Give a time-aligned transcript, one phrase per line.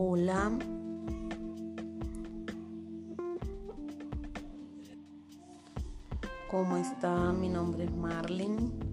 [0.00, 0.52] Hola.
[6.48, 7.32] ¿Cómo está?
[7.32, 8.87] Mi nombre es Marlene.